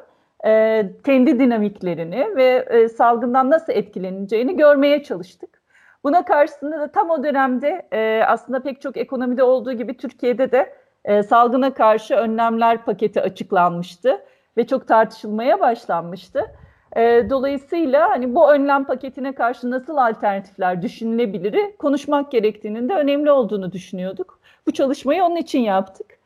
e, 0.45 0.85
kendi 1.05 1.39
dinamiklerini 1.39 2.35
ve 2.35 2.65
e, 2.69 2.89
salgından 2.89 3.49
nasıl 3.49 3.73
etkileneceğini 3.73 4.57
görmeye 4.57 5.03
çalıştık. 5.03 5.61
Buna 6.03 6.25
karşısında 6.25 6.79
da 6.79 6.91
tam 6.91 7.09
o 7.09 7.23
dönemde 7.23 7.87
e, 7.91 8.23
aslında 8.27 8.63
pek 8.63 8.81
çok 8.81 8.97
ekonomide 8.97 9.43
olduğu 9.43 9.73
gibi 9.73 9.97
Türkiye'de 9.97 10.51
de 10.51 10.73
e, 11.05 11.23
salgına 11.23 11.73
karşı 11.73 12.15
önlemler 12.15 12.85
paketi 12.85 13.21
açıklanmıştı 13.21 14.21
ve 14.57 14.67
çok 14.67 14.87
tartışılmaya 14.87 15.59
başlanmıştı. 15.59 16.45
E, 16.95 17.29
dolayısıyla 17.29 18.09
hani 18.09 18.35
bu 18.35 18.51
önlem 18.51 18.85
paketine 18.85 19.35
karşı 19.35 19.71
nasıl 19.71 19.97
alternatifler 19.97 20.81
düşünülebilir 20.81 21.77
konuşmak 21.77 22.31
gerektiğinin 22.31 22.89
de 22.89 22.93
önemli 22.93 23.31
olduğunu 23.31 23.71
düşünüyorduk. 23.71 24.39
Bu 24.67 24.71
çalışmayı 24.71 25.23
onun 25.23 25.35
için 25.35 25.59
yaptık. 25.59 26.18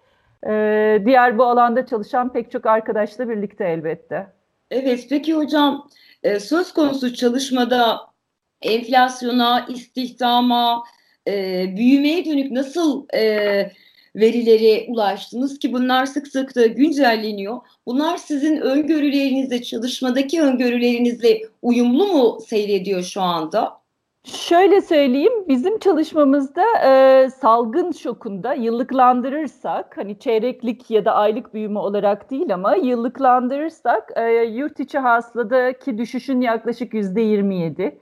E, 0.47 1.01
diğer 1.05 1.37
bu 1.37 1.43
alanda 1.43 1.85
çalışan 1.85 2.33
pek 2.33 2.51
çok 2.51 2.65
arkadaşla 2.65 3.29
birlikte 3.29 3.65
elbette. 3.65 4.27
Evet, 4.71 5.05
peki 5.09 5.33
hocam 5.33 5.89
e, 6.23 6.39
söz 6.39 6.73
konusu 6.73 7.13
çalışmada 7.13 7.99
enflasyona, 8.61 9.65
istihdama, 9.69 10.83
e, 11.27 11.65
büyümeye 11.77 12.25
dönük 12.25 12.51
nasıl 12.51 13.05
e, 13.13 13.71
verilere 14.15 14.85
ulaştınız 14.87 15.59
ki 15.59 15.73
bunlar 15.73 16.05
sık 16.05 16.27
sık 16.27 16.55
da 16.55 16.65
güncelleniyor. 16.65 17.59
Bunlar 17.85 18.17
sizin 18.17 18.57
öngörülerinizle, 18.57 19.63
çalışmadaki 19.63 20.41
öngörülerinizle 20.41 21.41
uyumlu 21.61 22.07
mu 22.07 22.39
seyrediyor 22.47 23.03
şu 23.03 23.21
anda? 23.21 23.82
Şöyle 24.25 24.81
söyleyeyim, 24.81 25.33
bizim 25.47 25.79
çalışmamızda 25.79 26.63
e, 26.85 27.29
salgın 27.29 27.91
şokunda 27.91 28.53
yıllıklandırırsak, 28.53 29.97
hani 29.97 30.19
çeyreklik 30.19 30.91
ya 30.91 31.05
da 31.05 31.13
aylık 31.15 31.53
büyüme 31.53 31.79
olarak 31.79 32.31
değil 32.31 32.53
ama 32.53 32.75
yıllıklandırırsak 32.75 34.11
e, 34.15 34.43
yurt 34.43 34.79
içi 34.79 34.99
hasıladaki 34.99 35.97
düşüşün 35.97 36.41
yaklaşık 36.41 36.93
yüzde 36.93 37.21
27, 37.21 37.97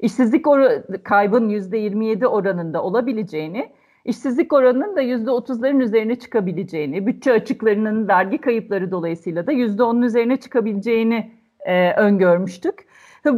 işsizlik 0.00 0.46
or- 0.46 1.02
kaybın 1.02 1.48
%27 1.48 2.26
oranında 2.26 2.82
olabileceğini, 2.82 3.72
işsizlik 4.04 4.52
oranının 4.52 4.96
da 4.96 5.02
%30'ların 5.02 5.82
üzerine 5.82 6.16
çıkabileceğini, 6.16 7.06
bütçe 7.06 7.32
açıklarının 7.32 8.08
vergi 8.08 8.38
kayıpları 8.38 8.90
dolayısıyla 8.90 9.46
da 9.46 9.52
%10'un 9.52 10.02
üzerine 10.02 10.36
çıkabileceğini 10.36 11.32
e, 11.60 11.92
öngörmüştük. 11.92 12.85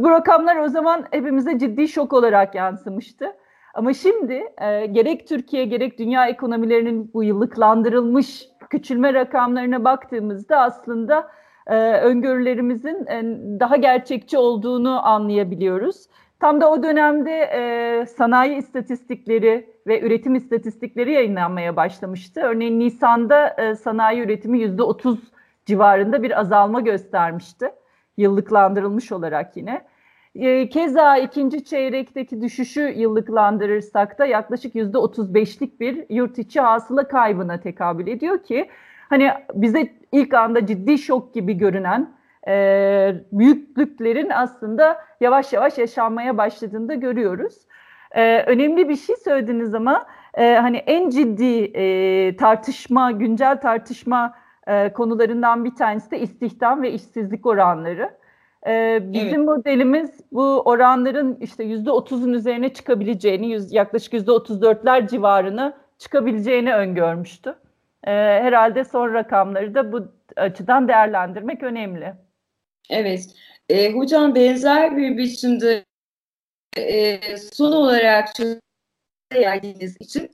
Bu 0.03 0.09
rakamlar 0.09 0.55
o 0.57 0.67
zaman 0.67 1.05
hepimize 1.11 1.59
ciddi 1.59 1.87
şok 1.87 2.13
olarak 2.13 2.55
yansımıştı. 2.55 3.25
Ama 3.73 3.93
şimdi 3.93 4.43
e, 4.61 4.85
gerek 4.85 5.27
Türkiye 5.27 5.65
gerek 5.65 5.99
dünya 5.99 6.27
ekonomilerinin 6.27 7.11
bu 7.13 7.23
yıllıklandırılmış 7.23 8.45
küçülme 8.69 9.13
rakamlarına 9.13 9.83
baktığımızda 9.83 10.57
aslında 10.57 11.31
e, 11.67 11.75
öngörülerimizin 11.91 13.05
e, 13.07 13.23
daha 13.59 13.75
gerçekçi 13.75 14.37
olduğunu 14.37 15.07
anlayabiliyoruz. 15.07 16.07
Tam 16.39 16.61
da 16.61 16.71
o 16.71 16.83
dönemde 16.83 17.31
e, 17.31 18.05
sanayi 18.05 18.57
istatistikleri 18.57 19.69
ve 19.87 20.01
üretim 20.01 20.35
istatistikleri 20.35 21.11
yayınlanmaya 21.11 21.75
başlamıştı. 21.75 22.41
Örneğin 22.41 22.79
Nisan'da 22.79 23.47
e, 23.49 23.75
sanayi 23.75 24.21
üretimi 24.21 24.59
yüzde 24.59 24.83
otuz 24.83 25.19
civarında 25.65 26.23
bir 26.23 26.39
azalma 26.39 26.81
göstermişti. 26.81 27.71
Yıllıklandırılmış 28.19 29.11
olarak 29.11 29.57
yine. 29.57 29.81
E, 30.35 30.69
keza 30.69 31.17
ikinci 31.17 31.65
çeyrekteki 31.65 32.41
düşüşü 32.41 32.81
yıllıklandırırsak 32.81 34.19
da 34.19 34.25
yaklaşık 34.25 34.75
yüzde 34.75 34.97
otuz 34.97 35.33
beşlik 35.33 35.79
bir 35.79 36.05
yurt 36.09 36.39
içi 36.39 36.61
hasıla 36.61 37.07
kaybına 37.07 37.59
tekabül 37.59 38.07
ediyor 38.07 38.43
ki 38.43 38.69
hani 39.09 39.31
bize 39.53 39.93
ilk 40.11 40.33
anda 40.33 40.65
ciddi 40.65 40.97
şok 40.97 41.33
gibi 41.33 41.53
görünen 41.53 42.13
e, 42.47 43.15
büyüklüklerin 43.31 44.29
aslında 44.29 45.01
yavaş 45.21 45.53
yavaş 45.53 45.77
yaşanmaya 45.77 46.37
başladığını 46.37 46.89
da 46.89 46.93
görüyoruz. 46.93 47.53
E, 48.11 48.43
önemli 48.43 48.89
bir 48.89 48.95
şey 48.95 49.15
söylediniz 49.15 49.75
ama 49.75 50.05
e, 50.33 50.55
hani 50.55 50.77
en 50.77 51.09
ciddi 51.09 51.63
e, 51.63 52.35
tartışma, 52.35 53.11
güncel 53.11 53.61
tartışma 53.61 54.35
e, 54.69 54.93
konularından 54.93 55.65
bir 55.65 55.75
tanesi 55.75 56.11
de 56.11 56.19
istihdam 56.19 56.81
ve 56.81 56.91
işsizlik 56.91 57.45
oranları. 57.45 58.17
E, 58.67 58.99
bizim 59.13 59.27
evet. 59.27 59.47
modelimiz 59.47 60.11
bu 60.31 60.61
oranların 60.61 61.37
işte 61.41 61.63
yüzde 61.63 61.91
otuzun 61.91 62.33
üzerine 62.33 62.73
çıkabileceğini, 62.73 63.51
yüz, 63.51 63.73
yaklaşık 63.73 64.13
yüzde 64.13 64.31
otuz 64.31 64.61
dörtler 64.61 65.07
civarını 65.07 65.73
çıkabileceğini 65.97 66.73
öngörmüştü. 66.73 67.55
E, 68.03 68.11
herhalde 68.11 68.83
son 68.83 69.13
rakamları 69.13 69.75
da 69.75 69.91
bu 69.91 70.07
açıdan 70.35 70.87
değerlendirmek 70.87 71.63
önemli. 71.63 72.13
Evet. 72.89 73.25
E, 73.69 73.91
hocam 73.91 74.35
benzer 74.35 74.97
bir 74.97 75.17
biçimde 75.17 75.85
e, 76.77 77.19
son 77.37 77.71
olarak 77.71 78.27
geldiğiniz 79.31 79.97
için. 80.01 80.31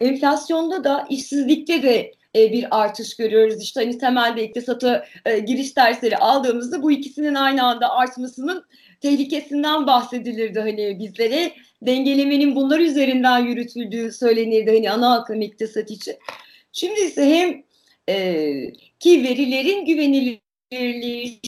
Enflasyonda 0.00 0.84
da 0.84 1.06
işsizlikte 1.10 1.82
de 1.82 2.17
e, 2.38 2.52
bir 2.52 2.80
artış 2.80 3.16
görüyoruz. 3.16 3.62
İşte 3.62 3.80
hani 3.80 3.98
temelde 3.98 4.44
iktisata 4.44 5.04
e, 5.24 5.38
giriş 5.38 5.76
dersleri 5.76 6.16
aldığımızda 6.16 6.82
bu 6.82 6.92
ikisinin 6.92 7.34
aynı 7.34 7.64
anda 7.66 7.90
artmasının 7.90 8.64
tehlikesinden 9.00 9.86
bahsedilirdi 9.86 10.60
hani 10.60 10.98
bizlere. 10.98 11.52
Dengelemenin 11.82 12.56
bunlar 12.56 12.80
üzerinden 12.80 13.38
yürütüldüğü 13.38 14.12
söylenirdi 14.12 14.70
hani 14.70 14.90
ana 14.90 15.14
akım 15.14 15.42
iktisat 15.42 15.90
için. 15.90 16.16
Şimdi 16.72 17.00
ise 17.00 17.24
hem 17.24 17.62
e, 18.08 18.72
ki 19.00 19.24
verilerin 19.24 19.84
güvenilirliği 19.84 21.40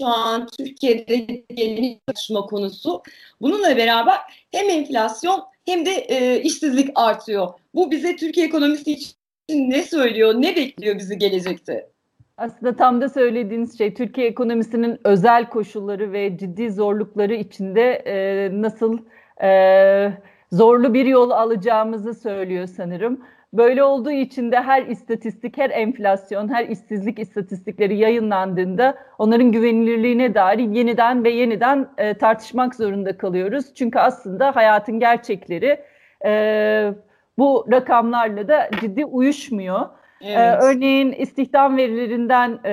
şu 0.00 0.06
an 0.06 0.48
Türkiye'de 0.58 1.44
yeni 1.56 2.00
tartışma 2.06 2.40
konusu. 2.40 3.02
Bununla 3.40 3.76
beraber 3.76 4.18
hem 4.50 4.70
enflasyon 4.70 5.44
hem 5.64 5.86
de 5.86 5.90
e, 5.90 6.42
işsizlik 6.42 6.88
artıyor. 6.94 7.54
Bu 7.74 7.90
bize 7.90 8.16
Türkiye 8.16 8.46
ekonomisi 8.46 8.92
için 8.92 9.16
ne 9.48 9.82
söylüyor, 9.82 10.34
ne 10.34 10.56
bekliyor 10.56 10.98
bizi 10.98 11.18
gelecekte? 11.18 11.88
Aslında 12.36 12.76
tam 12.76 13.00
da 13.00 13.08
söylediğiniz 13.08 13.78
şey 13.78 13.94
Türkiye 13.94 14.26
ekonomisinin 14.26 14.98
özel 15.04 15.48
koşulları 15.48 16.12
ve 16.12 16.38
ciddi 16.38 16.70
zorlukları 16.70 17.34
içinde 17.34 17.92
e, 18.06 18.48
nasıl 18.62 18.98
e, 19.42 20.12
zorlu 20.52 20.94
bir 20.94 21.06
yol 21.06 21.30
alacağımızı 21.30 22.14
söylüyor 22.14 22.66
sanırım. 22.66 23.20
Böyle 23.52 23.82
olduğu 23.82 24.10
için 24.10 24.52
de 24.52 24.60
her 24.60 24.86
istatistik, 24.86 25.58
her 25.58 25.70
enflasyon, 25.70 26.48
her 26.48 26.68
işsizlik 26.68 27.18
istatistikleri 27.18 27.96
yayınlandığında 27.96 28.98
onların 29.18 29.52
güvenilirliğine 29.52 30.34
dair 30.34 30.58
yeniden 30.58 31.24
ve 31.24 31.30
yeniden 31.30 31.88
e, 31.98 32.14
tartışmak 32.14 32.74
zorunda 32.74 33.18
kalıyoruz. 33.18 33.74
Çünkü 33.74 33.98
aslında 33.98 34.56
hayatın 34.56 35.00
gerçekleri 35.00 35.80
e, 36.24 36.92
bu 37.38 37.66
rakamlarla 37.70 38.48
da 38.48 38.70
ciddi 38.80 39.04
uyuşmuyor. 39.04 39.80
Ee, 40.20 40.32
evet. 40.32 40.62
Ee, 40.62 40.66
örneğin 40.66 41.12
istihdam 41.12 41.76
verilerinden 41.76 42.58
e, 42.64 42.70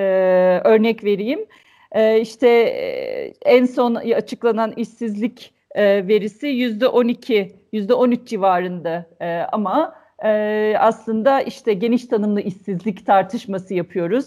örnek 0.64 1.04
vereyim. 1.04 1.46
Ee, 1.92 2.22
işte 2.22 2.48
e, 2.50 3.34
en 3.42 3.66
son 3.66 3.96
açıklanan 3.96 4.72
işsizlik 4.72 5.54
e, 5.76 6.08
verisi 6.08 6.48
yüzde 6.48 6.88
12, 6.88 7.56
yüzde 7.74 7.94
13 7.94 8.28
civarında 8.28 9.06
e, 9.22 9.40
ama 9.52 9.96
e, 10.24 10.76
aslında 10.80 11.42
işte 11.42 11.74
geniş 11.74 12.06
tanımlı 12.06 12.42
işsizlik 12.42 13.06
tartışması 13.06 13.74
yapıyoruz. 13.74 14.26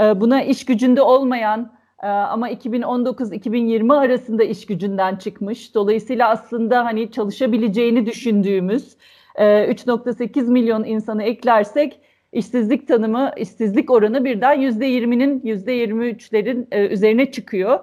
E, 0.00 0.20
buna 0.20 0.42
iş 0.42 0.64
gücünde 0.64 1.02
olmayan 1.02 1.72
e, 2.02 2.06
ama 2.06 2.50
2019-2020 2.50 3.96
arasında 3.98 4.44
iş 4.44 4.66
gücünden 4.66 5.16
çıkmış. 5.16 5.74
Dolayısıyla 5.74 6.28
aslında 6.28 6.84
hani 6.84 7.10
çalışabileceğini 7.10 8.06
düşündüğümüz 8.06 8.96
3.8 9.38 10.38
e, 10.38 10.42
milyon 10.42 10.84
insanı 10.84 11.22
eklersek 11.22 12.00
işsizlik 12.32 12.88
tanımı, 12.88 13.32
işsizlik 13.36 13.90
oranı 13.90 14.24
birden 14.24 14.60
%20'nin 14.60 15.40
%23'lerin 15.40 16.66
e, 16.70 16.86
üzerine 16.86 17.32
çıkıyor. 17.32 17.78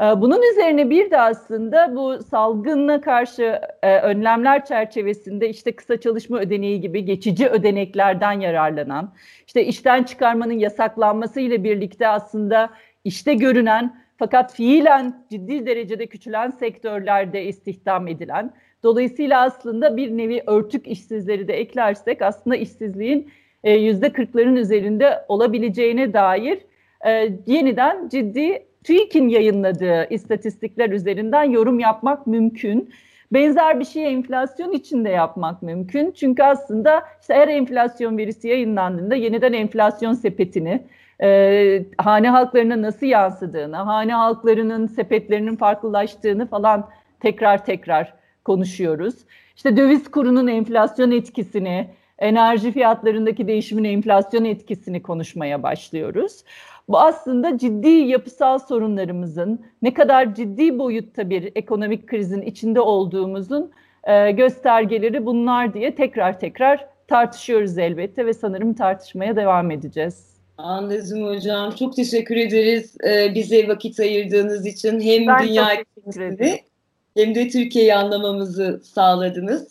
E, 0.00 0.04
bunun 0.04 0.42
üzerine 0.52 0.90
bir 0.90 1.10
de 1.10 1.20
aslında 1.20 1.96
bu 1.96 2.22
salgına 2.22 3.00
karşı 3.00 3.60
önlemler 3.82 4.64
çerçevesinde 4.64 5.48
işte 5.48 5.72
kısa 5.72 6.00
çalışma 6.00 6.38
ödeneği 6.38 6.80
gibi 6.80 7.04
geçici 7.04 7.48
ödeneklerden 7.48 8.40
yararlanan, 8.40 9.14
işte 9.46 9.64
işten 9.64 10.02
çıkarmanın 10.02 10.58
yasaklanması 10.58 11.40
ile 11.40 11.64
birlikte 11.64 12.08
aslında 12.08 12.70
işte 13.04 13.34
görünen 13.34 14.06
fakat 14.18 14.54
fiilen 14.54 15.24
ciddi 15.30 15.66
derecede 15.66 16.06
küçülen 16.06 16.50
sektörlerde 16.50 17.44
istihdam 17.44 18.08
edilen 18.08 18.52
Dolayısıyla 18.82 19.42
aslında 19.42 19.96
bir 19.96 20.16
nevi 20.16 20.42
örtük 20.46 20.86
işsizleri 20.86 21.48
de 21.48 21.54
eklersek 21.54 22.22
aslında 22.22 22.56
işsizliğin 22.56 23.30
e, 23.64 23.72
yüzde 23.72 24.12
kırkların 24.12 24.56
üzerinde 24.56 25.24
olabileceğine 25.28 26.12
dair 26.12 26.58
e, 27.06 27.28
yeniden 27.46 28.08
ciddi 28.08 28.66
TÜİK'in 28.84 29.28
yayınladığı 29.28 30.06
istatistikler 30.10 30.90
üzerinden 30.90 31.44
yorum 31.44 31.78
yapmak 31.78 32.26
mümkün. 32.26 32.90
Benzer 33.32 33.80
bir 33.80 33.84
şey 33.84 34.06
enflasyon 34.06 34.72
için 34.72 35.04
de 35.04 35.08
yapmak 35.08 35.62
mümkün. 35.62 36.10
Çünkü 36.10 36.42
aslında 36.42 37.02
işte 37.20 37.34
her 37.34 37.48
enflasyon 37.48 38.18
verisi 38.18 38.48
yayınlandığında 38.48 39.14
yeniden 39.14 39.52
enflasyon 39.52 40.12
sepetini, 40.12 40.82
e, 41.22 41.82
hane 41.98 42.30
halklarına 42.30 42.82
nasıl 42.82 43.06
yansıdığını, 43.06 43.76
hane 43.76 44.12
halklarının 44.12 44.86
sepetlerinin 44.86 45.56
farklılaştığını 45.56 46.46
falan 46.46 46.88
tekrar 47.20 47.64
tekrar 47.64 48.12
konuşuyoruz. 48.46 49.14
İşte 49.56 49.76
döviz 49.76 50.10
kurunun 50.10 50.46
enflasyon 50.46 51.10
etkisini, 51.10 51.88
enerji 52.18 52.72
fiyatlarındaki 52.72 53.48
değişimin 53.48 53.84
enflasyon 53.84 54.44
etkisini 54.44 55.02
konuşmaya 55.02 55.62
başlıyoruz. 55.62 56.44
Bu 56.88 56.98
aslında 57.00 57.58
ciddi 57.58 57.88
yapısal 57.88 58.58
sorunlarımızın 58.58 59.60
ne 59.82 59.94
kadar 59.94 60.34
ciddi 60.34 60.78
boyutta 60.78 61.30
bir 61.30 61.52
ekonomik 61.54 62.06
krizin 62.06 62.42
içinde 62.42 62.80
olduğumuzun 62.80 63.70
e, 64.04 64.30
göstergeleri 64.30 65.26
bunlar 65.26 65.74
diye 65.74 65.94
tekrar 65.94 66.40
tekrar 66.40 66.86
tartışıyoruz 67.08 67.78
elbette 67.78 68.26
ve 68.26 68.34
sanırım 68.34 68.74
tartışmaya 68.74 69.36
devam 69.36 69.70
edeceğiz. 69.70 70.36
Anladım 70.58 71.26
hocam. 71.26 71.70
Çok 71.70 71.96
teşekkür 71.96 72.36
ederiz 72.36 72.96
e, 73.08 73.34
bize 73.34 73.68
vakit 73.68 74.00
ayırdığınız 74.00 74.66
için. 74.66 75.00
Hem 75.00 75.26
ben 75.26 75.48
dünya 75.48 75.72
ekonomisini 75.72 76.60
hem 77.16 77.34
de 77.34 77.48
Türkiye'yi 77.48 77.94
anlamamızı 77.94 78.80
sağladınız. 78.84 79.68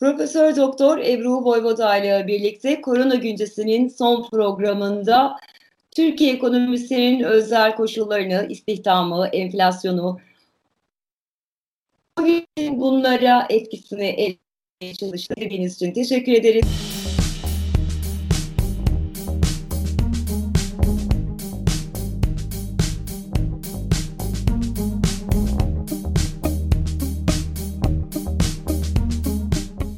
Profesör 0.00 0.56
Doktor 0.56 0.98
Ebru 0.98 1.44
Voyvoda 1.44 1.96
ile 1.96 2.26
birlikte 2.26 2.80
Korona 2.80 3.14
Güncesi'nin 3.14 3.88
son 3.88 4.28
programında 4.30 5.36
Türkiye 5.90 6.34
ekonomisinin 6.34 7.22
özel 7.22 7.76
koşullarını, 7.76 8.46
istihdamı, 8.48 9.26
enflasyonu, 9.26 10.20
bunlara 12.70 13.46
etkisini 13.50 14.36
çalıştığınız 14.98 15.74
için 15.74 15.92
teşekkür 15.92 16.32
ederiz. 16.32 16.93